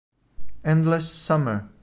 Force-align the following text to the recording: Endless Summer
Endless 0.65 1.13
Summer 1.13 1.69